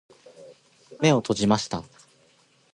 [0.99, 1.83] 目を閉じました。